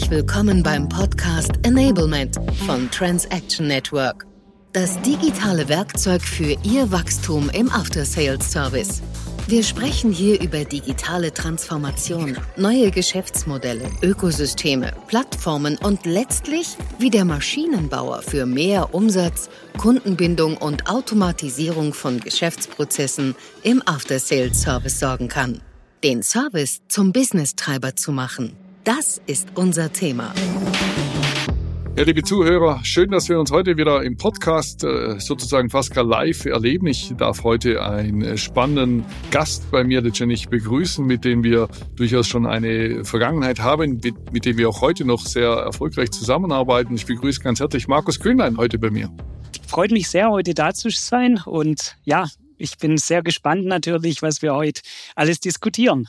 [0.00, 2.36] Herzlich willkommen beim Podcast Enablement
[2.66, 4.26] von Transaction Network.
[4.72, 9.02] Das digitale Werkzeug für Ihr Wachstum im After Sales Service.
[9.46, 18.22] Wir sprechen hier über digitale Transformation, neue Geschäftsmodelle, Ökosysteme, Plattformen und letztlich, wie der Maschinenbauer
[18.22, 25.60] für mehr Umsatz, Kundenbindung und Automatisierung von Geschäftsprozessen im After Sales Service sorgen kann.
[26.02, 28.56] Den Service zum Business-Treiber zu machen.
[28.84, 30.32] Das ist unser Thema.
[31.98, 36.04] Ja, liebe Zuhörer, schön, dass wir uns heute wieder im Podcast äh, sozusagen fast gar
[36.04, 36.86] live erleben.
[36.86, 42.46] Ich darf heute einen spannenden Gast bei mir letztendlich begrüßen, mit dem wir durchaus schon
[42.46, 46.94] eine Vergangenheit haben, mit, mit dem wir auch heute noch sehr erfolgreich zusammenarbeiten.
[46.94, 49.10] Ich begrüße ganz herzlich Markus Grünlein heute bei mir.
[49.66, 54.40] Freut mich sehr, heute da zu sein und ja, ich bin sehr gespannt natürlich, was
[54.40, 54.80] wir heute
[55.16, 56.08] alles diskutieren.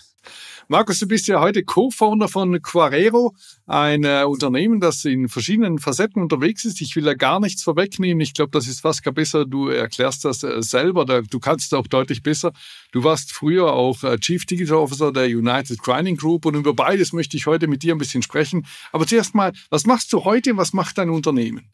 [0.72, 3.36] Markus, du bist ja heute Co-Founder von Quarero,
[3.68, 6.80] ein äh, Unternehmen, das in verschiedenen Facetten unterwegs ist.
[6.80, 8.22] Ich will da gar nichts vorwegnehmen.
[8.22, 9.46] Ich glaube, das ist fast gar besser.
[9.46, 11.04] Du erklärst das äh, selber.
[11.04, 12.54] Da, du kannst es auch deutlich besser.
[12.94, 17.12] Du warst früher auch äh, Chief Digital Officer der United Grinding Group und über beides
[17.12, 18.66] möchte ich heute mit dir ein bisschen sprechen.
[18.94, 20.56] Aber zuerst mal, was machst du heute?
[20.56, 21.70] Was macht dein Unternehmen?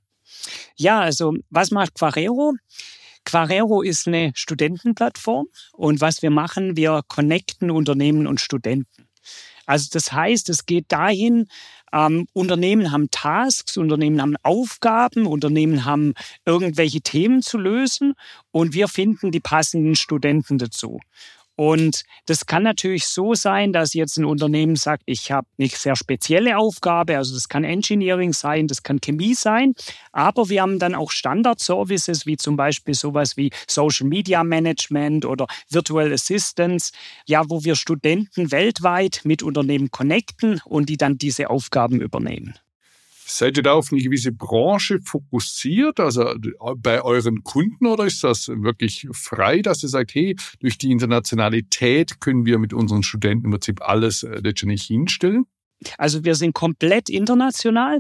[0.76, 2.56] Ja, also was macht Quarero?
[3.28, 9.10] Quarero ist eine Studentenplattform und was wir machen, wir connecten Unternehmen und Studenten.
[9.66, 11.48] Also das heißt, es geht dahin,
[11.92, 16.14] ähm, Unternehmen haben Tasks, Unternehmen haben Aufgaben, Unternehmen haben
[16.46, 18.14] irgendwelche Themen zu lösen
[18.52, 21.02] und wir finden die passenden Studenten dazu.
[21.58, 25.96] Und das kann natürlich so sein, dass jetzt ein Unternehmen sagt, ich habe eine sehr
[25.96, 29.74] spezielle Aufgabe, also das kann Engineering sein, das kann Chemie sein,
[30.12, 35.48] aber wir haben dann auch Standard-Services wie zum Beispiel sowas wie Social Media Management oder
[35.68, 36.92] Virtual Assistance,
[37.26, 42.54] ja, wo wir Studenten weltweit mit Unternehmen connecten und die dann diese Aufgaben übernehmen.
[43.30, 46.34] Seid ihr da auf eine gewisse Branche fokussiert, also
[46.78, 52.22] bei euren Kunden, oder ist das wirklich frei, dass ihr sagt, hey, durch die Internationalität
[52.22, 55.46] können wir mit unseren Studenten im Prinzip alles äh, letztendlich hinstellen?
[55.98, 58.00] Also wir sind komplett international.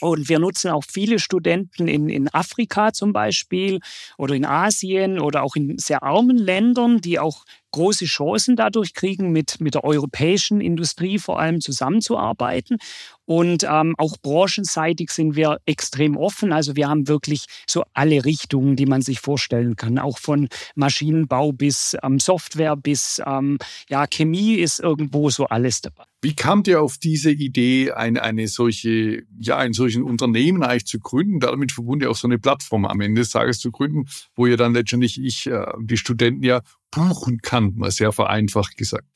[0.00, 3.80] Und wir nutzen auch viele Studenten in, in Afrika zum Beispiel
[4.18, 7.44] oder in Asien oder auch in sehr armen Ländern, die auch
[7.76, 12.78] große Chancen dadurch kriegen, mit, mit der europäischen Industrie vor allem zusammenzuarbeiten.
[13.26, 16.52] Und ähm, auch branchenseitig sind wir extrem offen.
[16.52, 19.98] Also wir haben wirklich so alle Richtungen, die man sich vorstellen kann.
[19.98, 23.58] Auch von Maschinenbau bis ähm, Software bis ähm,
[23.90, 26.04] ja, Chemie ist irgendwo so alles dabei.
[26.22, 30.98] Wie kamt ihr auf diese Idee, eine, eine solche, ja, einen solchen Unternehmen eigentlich zu
[30.98, 34.56] gründen, damit verbunden auch so eine Plattform am Ende des Tages zu gründen, wo ihr
[34.56, 39.06] dann letztendlich ich, äh, die Studenten ja buchen kann, mal sehr vereinfacht gesagt.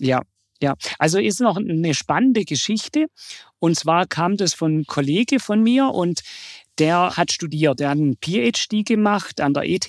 [0.00, 0.22] Ja,
[0.62, 3.06] ja, also ist noch eine spannende Geschichte.
[3.58, 6.22] Und zwar kam das von einem Kollege von mir und
[6.78, 9.88] der hat studiert, der hat einen PhD gemacht an der ETH.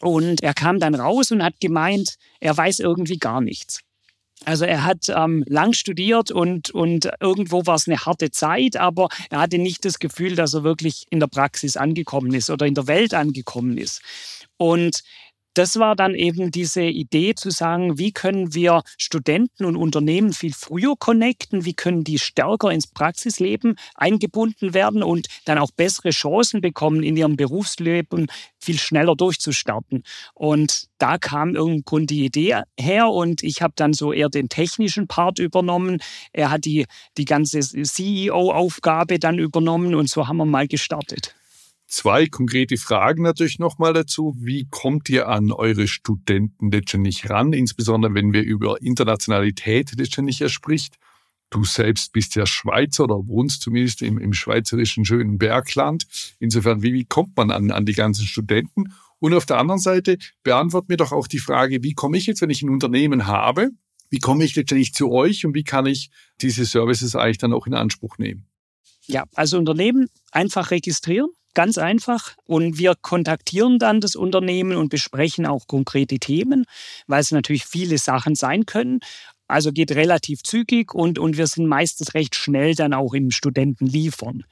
[0.00, 3.80] Und er kam dann raus und hat gemeint, er weiß irgendwie gar nichts.
[4.44, 9.08] Also er hat ähm, lang studiert und, und irgendwo war es eine harte Zeit, aber
[9.30, 12.74] er hatte nicht das Gefühl, dass er wirklich in der Praxis angekommen ist oder in
[12.74, 14.02] der Welt angekommen ist.
[14.58, 15.02] Und
[15.56, 20.52] das war dann eben diese Idee zu sagen, wie können wir Studenten und Unternehmen viel
[20.52, 26.60] früher connecten, wie können die stärker ins Praxisleben eingebunden werden und dann auch bessere Chancen
[26.60, 28.26] bekommen, in ihrem Berufsleben
[28.58, 30.02] viel schneller durchzustarten.
[30.34, 35.08] Und da kam irgendwann die Idee her und ich habe dann so eher den technischen
[35.08, 36.02] Part übernommen.
[36.34, 36.84] Er hat die,
[37.16, 41.34] die ganze CEO-Aufgabe dann übernommen und so haben wir mal gestartet.
[41.96, 44.36] Zwei konkrete Fragen natürlich nochmal dazu.
[44.38, 50.98] Wie kommt ihr an eure Studenten letztendlich ran, insbesondere wenn wir über Internationalität letztendlich spricht?
[51.48, 56.06] Du selbst bist ja Schweizer oder wohnst zumindest im, im schweizerischen schönen Bergland.
[56.38, 58.92] Insofern, wie, wie kommt man an, an die ganzen Studenten?
[59.18, 62.42] Und auf der anderen Seite beantwortet mir doch auch die Frage, wie komme ich jetzt,
[62.42, 63.70] wenn ich ein Unternehmen habe,
[64.10, 66.10] wie komme ich letztendlich zu euch und wie kann ich
[66.42, 68.44] diese Services eigentlich dann auch in Anspruch nehmen?
[69.06, 72.36] Ja, also Unternehmen einfach registrieren Ganz einfach.
[72.44, 76.66] Und wir kontaktieren dann das Unternehmen und besprechen auch konkrete Themen,
[77.06, 79.00] weil es natürlich viele Sachen sein können.
[79.48, 83.86] Also geht relativ zügig und, und wir sind meistens recht schnell dann auch im Studenten
[83.86, 84.44] liefern.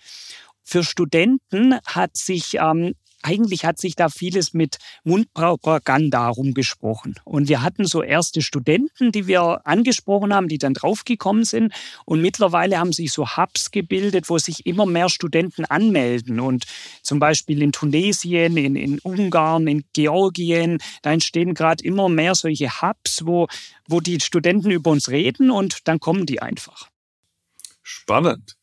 [0.62, 2.94] Für Studenten hat sich ähm,
[3.24, 7.14] eigentlich hat sich da vieles mit Mundpropaganda rumgesprochen.
[7.24, 11.72] Und wir hatten so erste Studenten, die wir angesprochen haben, die dann draufgekommen sind.
[12.04, 16.38] Und mittlerweile haben sich so Hubs gebildet, wo sich immer mehr Studenten anmelden.
[16.38, 16.66] Und
[17.02, 22.82] zum Beispiel in Tunesien, in, in Ungarn, in Georgien, da entstehen gerade immer mehr solche
[22.82, 23.48] Hubs, wo,
[23.88, 26.90] wo die Studenten über uns reden und dann kommen die einfach.
[27.82, 28.56] Spannend.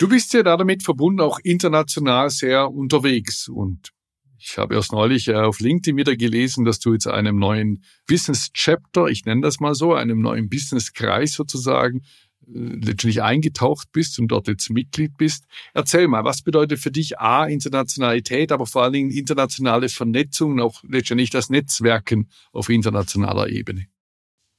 [0.00, 3.90] Du bist ja damit verbunden auch international sehr unterwegs und
[4.38, 8.50] ich habe erst neulich äh, auf LinkedIn wieder gelesen, dass du jetzt einem neuen Business
[8.54, 11.98] Chapter, ich nenne das mal so, einem neuen Business Kreis sozusagen,
[12.46, 15.44] äh, letztendlich eingetaucht bist und dort jetzt Mitglied bist.
[15.74, 20.60] Erzähl mal, was bedeutet für dich A, Internationalität, aber vor allen Dingen internationale Vernetzung und
[20.60, 23.84] auch letztendlich das Netzwerken auf internationaler Ebene?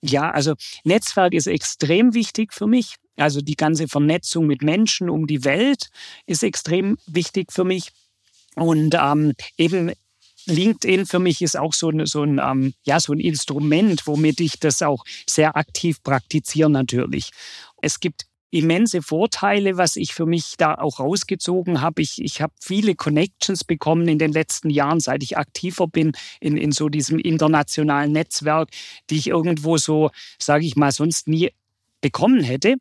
[0.03, 0.53] Ja, also
[0.83, 2.97] Netzwerk ist extrem wichtig für mich.
[3.17, 5.89] Also die ganze Vernetzung mit Menschen um die Welt
[6.25, 7.91] ist extrem wichtig für mich.
[8.55, 9.91] Und ähm, eben
[10.45, 14.39] LinkedIn für mich ist auch so ein, so, ein, ähm, ja, so ein Instrument, womit
[14.39, 17.31] ich das auch sehr aktiv praktiziere natürlich.
[17.81, 22.01] Es gibt immense Vorteile, was ich für mich da auch rausgezogen habe.
[22.01, 26.11] Ich, ich habe viele Connections bekommen in den letzten Jahren, seit ich aktiver bin
[26.41, 28.69] in, in so diesem internationalen Netzwerk,
[29.09, 31.51] die ich irgendwo so, sage ich mal, sonst nie
[32.01, 32.75] bekommen hätte.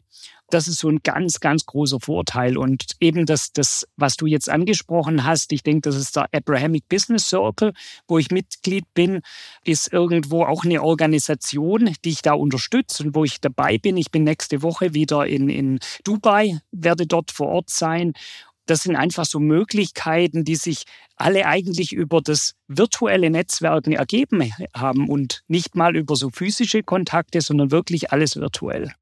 [0.50, 2.58] Das ist so ein ganz, ganz großer Vorteil.
[2.58, 6.88] Und eben das, das, was du jetzt angesprochen hast, ich denke, das ist der Abrahamic
[6.88, 7.72] Business Circle,
[8.08, 9.20] wo ich Mitglied bin,
[9.64, 13.96] ist irgendwo auch eine Organisation, die ich da unterstütze und wo ich dabei bin.
[13.96, 18.12] Ich bin nächste Woche wieder in, in Dubai, werde dort vor Ort sein.
[18.66, 20.84] Das sind einfach so Möglichkeiten, die sich
[21.16, 27.40] alle eigentlich über das virtuelle Netzwerken ergeben haben und nicht mal über so physische Kontakte,
[27.40, 28.92] sondern wirklich alles virtuell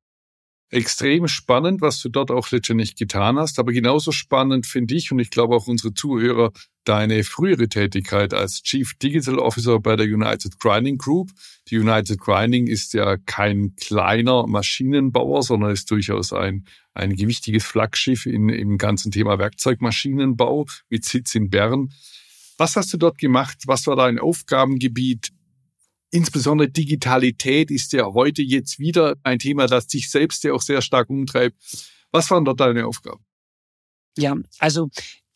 [0.71, 3.59] extrem spannend, was du dort auch letztendlich getan hast.
[3.59, 6.53] Aber genauso spannend finde ich und ich glaube auch unsere Zuhörer
[6.85, 11.31] deine frühere Tätigkeit als Chief Digital Officer bei der United Grinding Group.
[11.69, 18.27] Die United Grinding ist ja kein kleiner Maschinenbauer, sondern ist durchaus ein, ein gewichtiges Flaggschiff
[18.27, 21.91] in, im ganzen Thema Werkzeugmaschinenbau mit Sitz in Bern.
[22.57, 23.59] Was hast du dort gemacht?
[23.67, 25.31] Was war dein Aufgabengebiet?
[26.11, 30.81] Insbesondere Digitalität ist ja heute jetzt wieder ein Thema, das dich selbst ja auch sehr
[30.81, 31.57] stark umtreibt.
[32.11, 33.23] Was waren dort deine Aufgaben?
[34.17, 34.89] Ja, also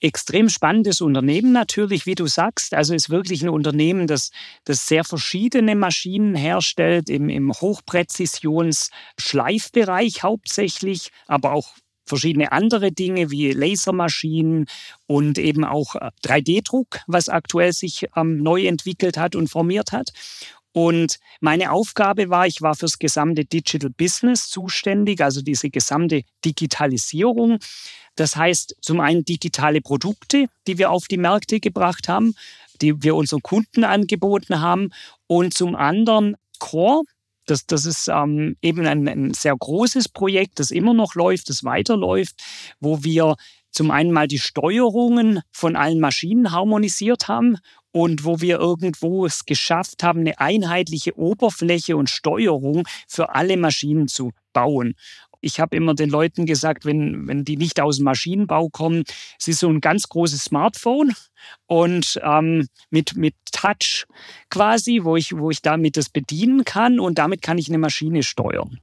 [0.03, 2.75] extrem spannendes Unternehmen natürlich, wie du sagst.
[2.75, 4.31] Also ist wirklich ein Unternehmen, das,
[4.65, 11.69] das sehr verschiedene Maschinen herstellt, im, im Hochpräzisionsschleifbereich hauptsächlich, aber auch
[12.05, 14.67] verschiedene andere Dinge wie Lasermaschinen
[15.07, 15.95] und eben auch
[16.25, 20.09] 3D-Druck, was aktuell sich ähm, neu entwickelt hat und formiert hat.
[20.73, 27.59] Und meine Aufgabe war, ich war fürs gesamte Digital Business zuständig, also diese gesamte Digitalisierung.
[28.17, 32.35] Das heißt, zum einen digitale Produkte, die wir auf die Märkte gebracht haben,
[32.81, 34.91] die wir unseren Kunden angeboten haben.
[35.27, 37.03] Und zum anderen Core,
[37.47, 41.65] das, das ist ähm, eben ein, ein sehr großes Projekt, das immer noch läuft, das
[41.65, 42.43] weiterläuft,
[42.81, 43.37] wo wir
[43.73, 47.59] zum einen mal die Steuerungen von allen Maschinen harmonisiert haben
[47.91, 54.09] und wo wir irgendwo es geschafft haben, eine einheitliche Oberfläche und Steuerung für alle Maschinen
[54.09, 54.95] zu bauen.
[55.45, 59.03] Ich habe immer den Leuten gesagt, wenn, wenn die nicht aus dem Maschinenbau kommen,
[59.39, 61.13] es ist so ein ganz großes Smartphone
[61.67, 64.07] und ähm, mit, mit Touch
[64.51, 68.23] quasi, wo ich, wo ich damit das bedienen kann und damit kann ich eine Maschine
[68.23, 68.79] steuern.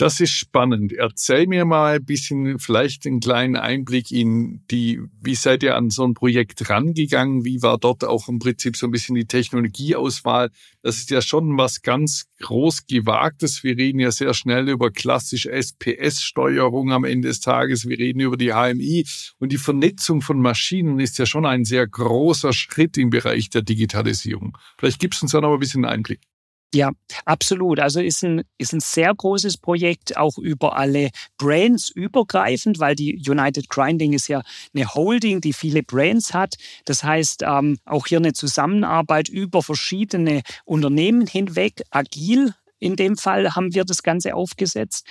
[0.00, 0.94] Das ist spannend.
[0.94, 5.90] Erzähl mir mal ein bisschen, vielleicht einen kleinen Einblick in die, wie seid ihr an
[5.90, 7.44] so ein Projekt rangegangen?
[7.44, 10.48] Wie war dort auch im Prinzip so ein bisschen die Technologieauswahl?
[10.80, 13.62] Das ist ja schon was ganz groß gewagtes.
[13.62, 17.86] Wir reden ja sehr schnell über klassisch SPS-Steuerung am Ende des Tages.
[17.86, 19.04] Wir reden über die HMI
[19.38, 23.60] und die Vernetzung von Maschinen ist ja schon ein sehr großer Schritt im Bereich der
[23.60, 24.56] Digitalisierung.
[24.78, 26.29] Vielleicht gibst du uns da noch ein bisschen Einblick.
[26.72, 26.92] Ja,
[27.24, 27.80] absolut.
[27.80, 33.20] Also ist ein, ist ein sehr großes Projekt, auch über alle Brands übergreifend, weil die
[33.28, 36.54] United Grinding ist ja eine Holding, die viele Brands hat.
[36.84, 43.54] Das heißt, ähm, auch hier eine Zusammenarbeit über verschiedene Unternehmen hinweg, agil in dem Fall
[43.54, 45.06] haben wir das Ganze aufgesetzt.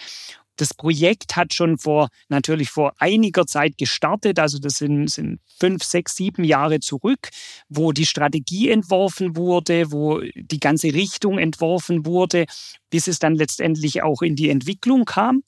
[0.60, 4.40] Das Projekt hat schon vor, natürlich vor einiger Zeit gestartet.
[4.40, 7.30] Also das sind, sind fünf, sechs, sieben Jahre zurück,
[7.70, 12.46] wo die Strategie entworfen wurde, wo die ganze Richtung entworfen wurde,
[12.90, 15.44] bis es dann letztendlich auch in die Entwicklung kam.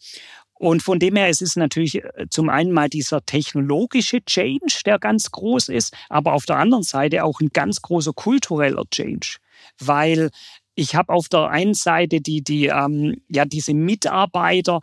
[0.54, 4.82] Und von dem her es ist es natürlich äh, zum einen mal dieser technologische Change,
[4.86, 9.38] der ganz groß ist, aber auf der anderen Seite auch ein ganz großer kultureller Change,
[9.80, 10.30] weil
[10.76, 14.80] ich habe auf der einen Seite die, die, ähm, ja, diese Mitarbeiter,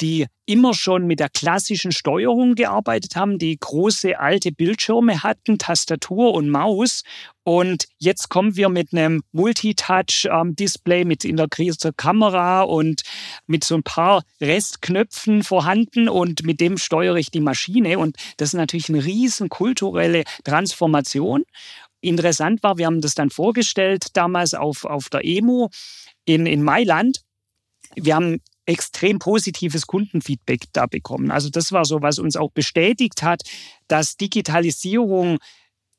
[0.00, 6.34] die immer schon mit der klassischen Steuerung gearbeitet haben, die große alte Bildschirme hatten, Tastatur
[6.34, 7.02] und Maus.
[7.44, 13.02] Und jetzt kommen wir mit einem Multitouch-Display mit integrierter Kamera und
[13.46, 17.98] mit so ein paar Restknöpfen vorhanden und mit dem steuere ich die Maschine.
[17.98, 21.44] Und das ist natürlich eine riesen kulturelle Transformation.
[22.00, 25.70] Interessant war, wir haben das dann vorgestellt damals auf, auf der EMO
[26.24, 27.20] in, in Mailand.
[27.94, 31.30] Wir haben extrem positives Kundenfeedback da bekommen.
[31.30, 33.42] Also das war so, was uns auch bestätigt hat,
[33.88, 35.38] dass Digitalisierung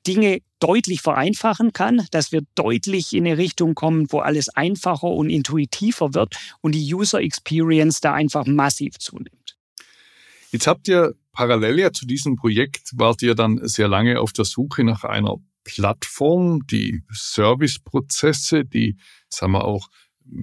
[0.08, 5.29] Dinge deutlich vereinfachen kann, dass wir deutlich in eine Richtung kommen, wo alles einfacher und
[5.29, 9.58] intuitiver wird und die User Experience da einfach massiv zunimmt.
[10.51, 14.46] Jetzt habt ihr parallel ja zu diesem Projekt, wart ihr dann sehr lange auf der
[14.46, 18.98] Suche nach einer Plattform, die Serviceprozesse, die,
[19.30, 19.89] sagen wir auch,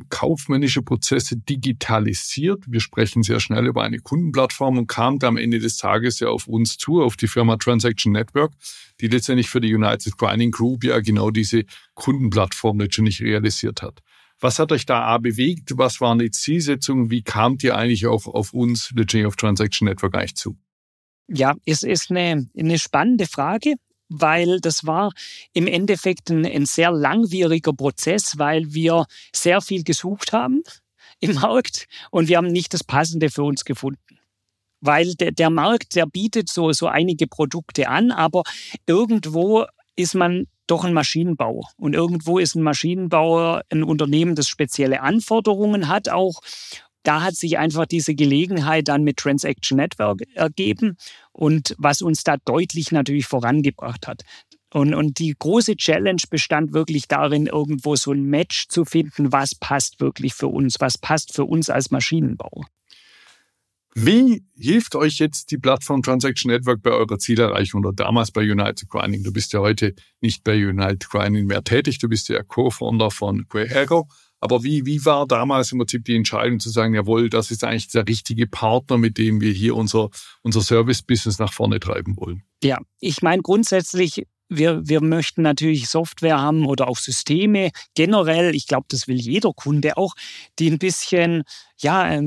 [0.08, 2.64] kaufmännische Prozesse digitalisiert.
[2.66, 6.46] Wir sprechen sehr schnell über eine Kundenplattform und kamen am Ende des Tages ja auf
[6.46, 8.52] uns zu, auf die Firma Transaction Network,
[9.00, 14.00] die letztendlich für die United Grinding Group ja genau diese Kundenplattform letztendlich realisiert hat.
[14.40, 15.72] Was hat euch da A bewegt?
[15.76, 17.10] Was waren die Zielsetzungen?
[17.10, 20.56] Wie kamt ihr eigentlich auf, auf uns, letztendlich auf Transaction Network eigentlich zu?
[21.28, 23.75] Ja, es ist eine, eine spannende Frage
[24.08, 25.12] weil das war
[25.52, 30.62] im Endeffekt ein, ein, sehr langwieriger Prozess, weil wir sehr viel gesucht haben
[31.20, 34.18] im Markt und wir haben nicht das Passende für uns gefunden.
[34.80, 38.44] Weil der, der Markt, der bietet so, so einige Produkte an, aber
[38.86, 41.64] irgendwo ist man doch ein Maschinenbauer.
[41.76, 46.40] Und irgendwo ist ein Maschinenbauer ein Unternehmen, das spezielle Anforderungen hat auch
[47.08, 50.98] da hat sich einfach diese Gelegenheit dann mit Transaction Network ergeben
[51.32, 54.24] und was uns da deutlich natürlich vorangebracht hat.
[54.74, 59.54] Und, und die große Challenge bestand wirklich darin, irgendwo so ein Match zu finden, was
[59.54, 62.66] passt wirklich für uns, was passt für uns als Maschinenbauer.
[63.94, 68.86] Wie hilft euch jetzt die Plattform Transaction Network bei eurer Zielerreichung oder damals bei United
[68.90, 69.22] Grinding?
[69.22, 73.48] Du bist ja heute nicht bei United Grinding mehr tätig, du bist ja Co-Founder von
[73.48, 74.06] Quehero.
[74.40, 77.88] Aber wie, wie war damals im Prinzip die Entscheidung zu sagen, jawohl, das ist eigentlich
[77.88, 80.11] der richtige Partner, mit dem wir hier unser,
[80.42, 82.42] unser Service-Business nach vorne treiben wollen?
[82.62, 88.54] Ja, ich meine grundsätzlich wir, wir möchten natürlich Software haben oder auch Systeme generell.
[88.54, 90.14] Ich glaube, das will jeder Kunde auch,
[90.59, 91.45] die ein bisschen,
[91.78, 92.21] ja,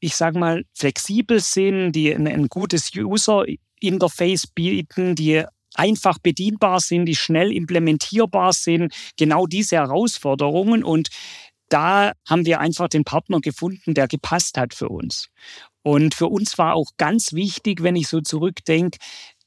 [0.00, 7.06] ich sage mal, flexibel sind, die ein, ein gutes User-Interface bieten, die einfach bedienbar sind,
[7.06, 8.92] die schnell implementierbar sind.
[9.16, 10.84] Genau diese Herausforderungen.
[10.84, 11.08] Und
[11.68, 15.28] da haben wir einfach den Partner gefunden, der gepasst hat für uns.
[15.82, 18.98] Und für uns war auch ganz wichtig, wenn ich so zurückdenke,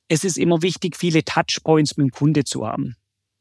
[0.07, 2.95] es ist immer wichtig, viele Touchpoints mit dem Kunde zu haben.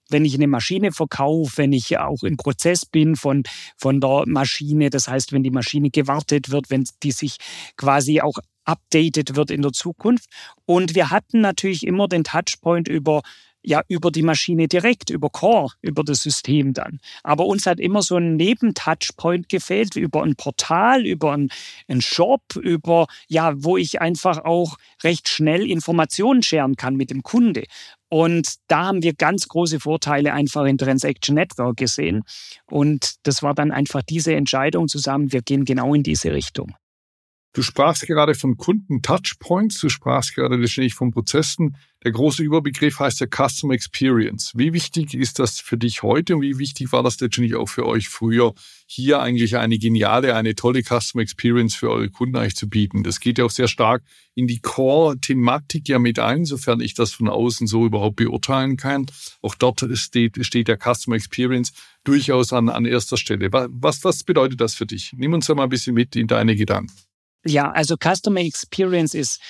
[0.08, 3.44] Wenn ich eine Maschine verkaufe, wenn ich auch im Prozess bin von,
[3.76, 7.38] von der Maschine, das heißt, wenn die Maschine gewartet wird, wenn die sich
[7.76, 10.26] quasi auch updated wird in der Zukunft.
[10.66, 13.23] Und wir hatten natürlich immer den Touchpoint über
[13.62, 16.99] ja über die Maschine direkt, über Core, über das System dann.
[17.23, 21.49] Aber uns hat immer so ein Nebentouchpoint gefehlt, über ein Portal, über einen,
[21.88, 27.23] einen Shop, über, ja, wo ich einfach auch recht schnell Informationen scheren kann mit dem
[27.23, 27.64] Kunde.
[28.09, 32.25] Und da haben wir ganz große Vorteile einfach in Transaction Network gesehen.
[32.66, 36.75] Und das war dann einfach diese Entscheidung zusammen, wir gehen genau in diese Richtung.
[37.54, 41.76] Du sprachst gerade von Kunden-Touchpoints, du sprachst gerade letztendlich von Prozessen.
[42.02, 44.52] Der große Überbegriff heißt ja Customer Experience.
[44.54, 47.85] Wie wichtig ist das für dich heute und wie wichtig war das letztendlich auch für
[47.85, 48.54] euch früher,
[48.87, 53.02] hier eigentlich eine geniale, eine tolle Customer Experience für eure Kunden eigentlich zu bieten?
[53.02, 54.02] Das geht ja auch sehr stark
[54.35, 59.04] in die Core-Thematik ja mit ein, sofern ich das von außen so überhaupt beurteilen kann.
[59.42, 63.50] Auch dort steht, steht der Customer Experience durchaus an, an erster Stelle.
[63.52, 65.12] Was, was bedeutet das für dich?
[65.14, 66.90] Nimm uns da mal ein bisschen mit in deine Gedanken.
[67.44, 69.40] Ja, also Customer Experience ist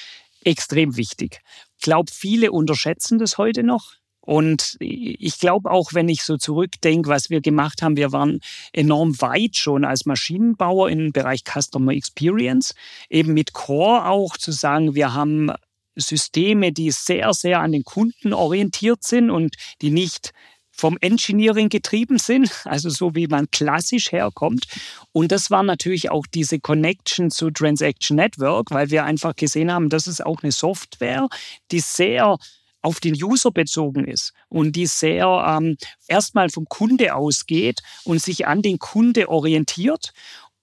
[0.45, 1.41] extrem wichtig.
[1.79, 3.93] Ich glaube, viele unterschätzen das heute noch.
[4.25, 8.39] Und ich glaube auch, wenn ich so zurückdenke, was wir gemacht haben, wir waren
[8.73, 12.75] enorm weit schon als Maschinenbauer im Bereich Customer Experience,
[13.11, 15.51] eben mit Core auch zu sagen, wir haben
[15.97, 20.33] Systeme, die sehr, sehr an den Kunden orientiert sind und die nicht
[20.73, 24.67] vom Engineering getrieben sind, also so wie man klassisch herkommt.
[25.13, 29.89] Und das war natürlich auch diese Connection zu Transaction Network, weil wir einfach gesehen haben,
[29.89, 31.29] das ist auch eine Software,
[31.71, 32.39] die sehr
[32.83, 35.77] auf den User bezogen ist und die sehr ähm,
[36.09, 40.13] erstmal vom Kunde ausgeht und sich an den Kunde orientiert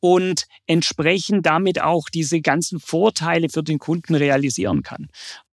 [0.02, 5.10] und entsprechend damit auch diese ganzen Vorteile für den Kunden realisieren kann.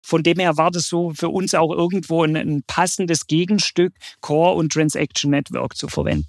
[0.02, 4.56] Von dem her war das so für uns auch irgendwo ein, ein passendes Gegenstück, Core
[4.56, 6.26] und Transaction Network zu verwenden.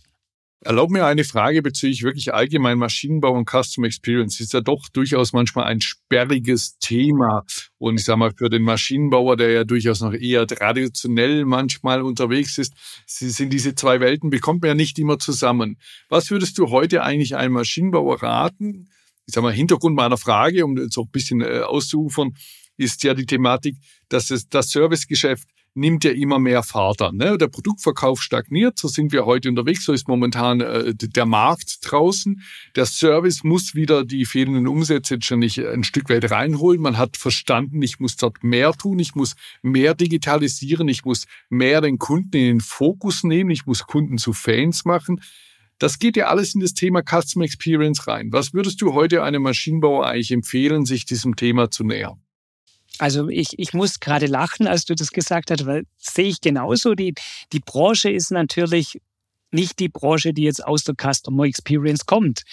[0.63, 4.39] Erlaub mir eine Frage bezüglich wirklich allgemein Maschinenbau und Custom Experience.
[4.39, 7.45] Ist ja doch durchaus manchmal ein sperriges Thema.
[7.79, 12.59] Und ich sage mal, für den Maschinenbauer, der ja durchaus noch eher traditionell manchmal unterwegs
[12.59, 12.75] ist,
[13.07, 15.79] sind diese zwei Welten, bekommt man ja nicht immer zusammen.
[16.09, 18.87] Was würdest du heute eigentlich einem Maschinenbauer raten?
[19.25, 21.61] Ich sage mal, Hintergrund meiner Frage, um so ein bisschen äh,
[22.81, 23.77] ist ja die Thematik,
[24.09, 27.15] dass es das Servicegeschäft nimmt ja immer mehr Fahrt an.
[27.15, 27.37] Ne?
[27.37, 32.41] Der Produktverkauf stagniert, so sind wir heute unterwegs, so ist momentan äh, der Markt draußen.
[32.75, 36.81] Der Service muss wieder die fehlenden Umsätze jetzt schon nicht ein Stück weit reinholen.
[36.81, 41.79] Man hat verstanden, ich muss dort mehr tun, ich muss mehr digitalisieren, ich muss mehr
[41.81, 45.21] den Kunden in den Fokus nehmen, ich muss Kunden zu Fans machen.
[45.79, 48.31] Das geht ja alles in das Thema Customer Experience rein.
[48.31, 52.21] Was würdest du heute einem Maschinenbauer eigentlich empfehlen, sich diesem Thema zu nähern?
[53.01, 56.93] Also ich, ich muss gerade lachen, als du das gesagt hast, weil sehe ich genauso.
[56.93, 57.15] Die,
[57.51, 59.01] die Branche ist natürlich
[59.49, 62.43] nicht die Branche, die jetzt aus der Customer Experience kommt.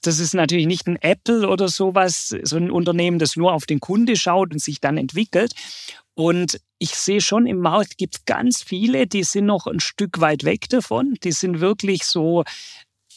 [0.00, 3.80] Das ist natürlich nicht ein Apple oder sowas, so ein Unternehmen, das nur auf den
[3.80, 5.52] Kunde schaut und sich dann entwickelt.
[6.14, 10.20] Und ich sehe schon, im Markt gibt es ganz viele, die sind noch ein Stück
[10.20, 11.18] weit weg davon.
[11.22, 12.44] Die sind wirklich so,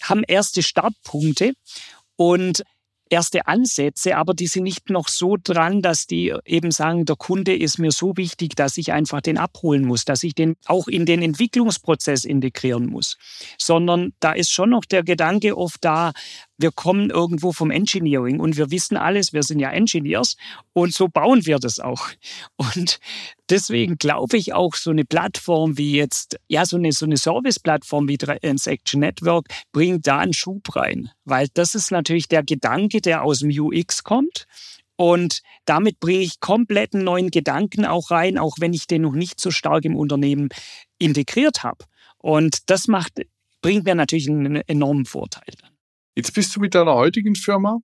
[0.01, 1.53] haben erste Startpunkte.
[2.17, 2.63] Und
[3.11, 7.55] erste Ansätze, aber die sind nicht noch so dran, dass die eben sagen, der Kunde
[7.55, 11.05] ist mir so wichtig, dass ich einfach den abholen muss, dass ich den auch in
[11.05, 13.17] den Entwicklungsprozess integrieren muss,
[13.57, 16.13] sondern da ist schon noch der Gedanke oft da,
[16.61, 20.35] wir kommen irgendwo vom Engineering und wir wissen alles, wir sind ja Engineers
[20.73, 22.07] und so bauen wir das auch.
[22.55, 22.99] Und
[23.49, 28.07] deswegen glaube ich auch so eine Plattform wie jetzt, ja, so eine, so eine Service-Plattform
[28.07, 33.23] wie Transaction Network bringt da einen Schub rein, weil das ist natürlich der Gedanke, der
[33.23, 34.45] aus dem UX kommt.
[34.95, 39.13] Und damit bringe ich komplett einen neuen Gedanken auch rein, auch wenn ich den noch
[39.13, 40.49] nicht so stark im Unternehmen
[40.99, 41.85] integriert habe.
[42.19, 43.13] Und das macht,
[43.61, 45.55] bringt mir natürlich einen enormen Vorteil.
[46.21, 47.79] Jetzt bist du mit deiner heutigen Firma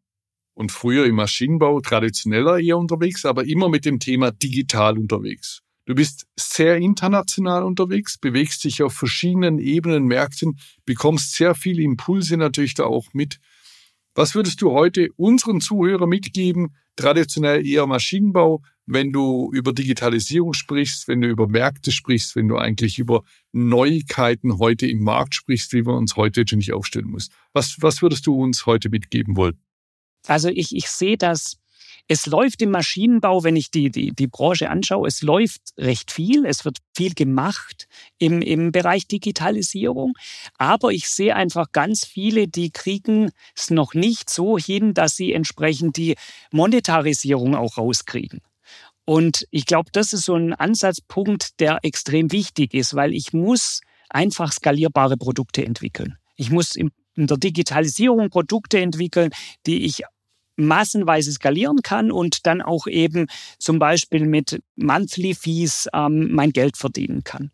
[0.53, 5.63] und früher im Maschinenbau traditioneller eher unterwegs, aber immer mit dem Thema digital unterwegs.
[5.87, 12.37] Du bist sehr international unterwegs, bewegst dich auf verschiedenen Ebenen, Märkten, bekommst sehr viele Impulse
[12.37, 13.39] natürlich da auch mit.
[14.13, 21.07] Was würdest du heute unseren Zuhörern mitgeben, traditionell eher Maschinenbau, wenn du über Digitalisierung sprichst,
[21.07, 25.85] wenn du über Märkte sprichst, wenn du eigentlich über Neuigkeiten heute im Markt sprichst, wie
[25.85, 27.31] wir uns heute nicht aufstellen müssen.
[27.53, 29.59] Was, was würdest du uns heute mitgeben wollen?
[30.25, 31.57] Also ich, ich sehe das,
[32.07, 36.45] es läuft im Maschinenbau, wenn ich die, die, die Branche anschaue, es läuft recht viel,
[36.45, 40.13] es wird viel gemacht im, im Bereich Digitalisierung,
[40.57, 45.33] aber ich sehe einfach ganz viele, die kriegen es noch nicht so hin, dass sie
[45.33, 46.15] entsprechend die
[46.51, 48.39] Monetarisierung auch rauskriegen.
[49.09, 53.79] Und ich glaube, das ist so ein Ansatzpunkt, der extrem wichtig ist, weil ich muss
[54.09, 56.17] einfach skalierbare Produkte entwickeln.
[56.35, 59.31] Ich muss in der Digitalisierung Produkte entwickeln,
[59.65, 60.01] die ich
[60.57, 63.27] massenweise skalieren kann und dann auch eben
[63.59, 67.51] zum Beispiel mit Monthly Fees ähm, mein Geld verdienen kann.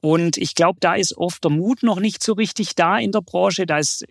[0.00, 3.20] Und ich glaube, da ist oft der Mut noch nicht so richtig da in der
[3.20, 3.66] Branche.
[3.66, 4.06] Da ist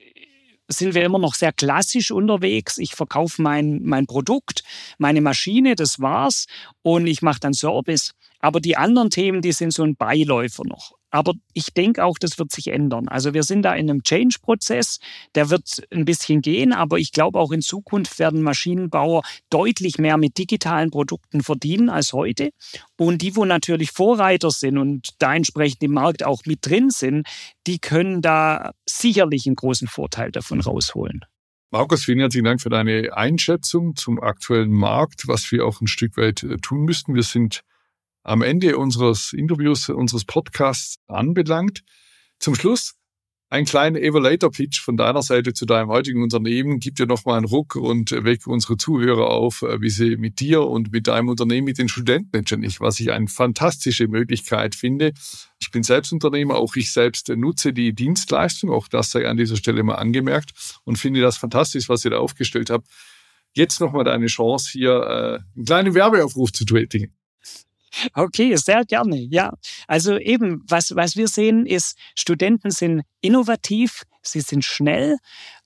[0.67, 2.77] sind wir immer noch sehr klassisch unterwegs.
[2.77, 4.63] Ich verkaufe mein, mein Produkt,
[4.97, 6.47] meine Maschine, das war's.
[6.81, 8.13] Und ich mache dann Service.
[8.39, 10.93] Aber die anderen Themen, die sind so ein Beiläufer noch.
[11.13, 13.07] Aber ich denke auch, das wird sich ändern.
[13.07, 14.99] Also wir sind da in einem Change-Prozess,
[15.35, 19.21] der wird ein bisschen gehen, aber ich glaube auch in Zukunft werden Maschinenbauer
[19.51, 22.49] deutlich mehr mit digitalen Produkten verdienen als heute.
[22.97, 27.27] Und die, wo natürlich Vorreiter sind und da entsprechend im Markt auch mit drin sind,
[27.67, 31.21] die können da sicherlich einen großen Vorteil davon rausholen.
[31.69, 36.17] Markus, vielen herzlichen Dank für deine Einschätzung zum aktuellen Markt, was wir auch ein Stück
[36.17, 37.13] weit äh, tun müssten.
[37.13, 37.63] Wir sind
[38.23, 41.83] am Ende unseres Interviews, unseres Podcasts anbelangt.
[42.39, 42.95] Zum Schluss
[43.53, 46.79] ein kleiner Evaluator-Pitch von deiner Seite zu deinem heutigen Unternehmen.
[46.79, 50.63] Gib dir nochmal einen Ruck und weck unsere Zuhörer auf, äh, wie sie mit dir
[50.63, 55.13] und mit deinem Unternehmen, mit den Studenten letztendlich, was ich eine fantastische Möglichkeit finde.
[55.61, 59.55] Ich bin selbst Unternehmer, auch ich selbst nutze die Dienstleistung, auch das sei an dieser
[59.55, 62.87] Stelle mal angemerkt und finde das fantastisch, was ihr da aufgestellt habt.
[63.53, 67.13] Jetzt nochmal deine Chance, hier äh, einen kleinen Werbeaufruf zu tätigen.
[68.13, 69.17] Okay, sehr gerne.
[69.17, 69.53] Ja,
[69.87, 75.17] also eben, was, was wir sehen, ist, Studenten sind innovativ, sie sind schnell,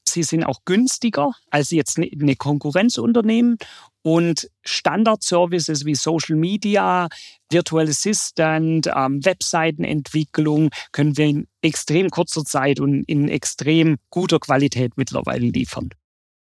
[0.08, 3.58] sie sind auch günstiger als jetzt ne, eine Konkurrenzunternehmen
[4.02, 7.08] und Standardservices wie Social Media,
[7.50, 14.94] Virtual Assistant, ähm, Webseitenentwicklung können wir in extrem kurzer Zeit und in extrem guter Qualität
[14.96, 15.90] mittlerweile liefern.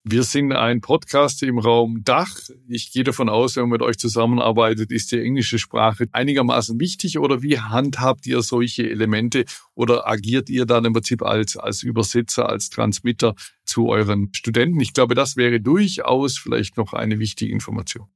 [0.09, 2.39] Wir sind ein Podcast im Raum Dach.
[2.69, 7.19] Ich gehe davon aus, wenn man mit euch zusammenarbeitet, ist die englische Sprache einigermaßen wichtig
[7.19, 12.49] oder wie handhabt ihr solche Elemente oder agiert ihr dann im Prinzip als, als Übersetzer,
[12.49, 14.79] als Transmitter zu euren Studenten?
[14.79, 18.07] Ich glaube, das wäre durchaus vielleicht noch eine wichtige Information.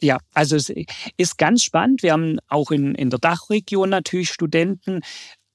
[0.00, 0.72] Ja, also es
[1.18, 2.02] ist ganz spannend.
[2.02, 5.02] Wir haben auch in, in der Dachregion natürlich Studenten,